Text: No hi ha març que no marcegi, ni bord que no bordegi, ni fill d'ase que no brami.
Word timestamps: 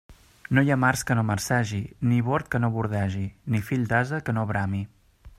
No 0.57 0.61
hi 0.67 0.71
ha 0.75 0.77
març 0.83 1.03
que 1.09 1.17
no 1.17 1.23
marcegi, 1.31 1.81
ni 2.13 2.17
bord 2.29 2.49
que 2.55 2.61
no 2.63 2.71
bordegi, 2.77 3.25
ni 3.55 3.61
fill 3.69 3.83
d'ase 3.93 4.23
que 4.31 4.35
no 4.39 4.47
brami. 4.53 4.83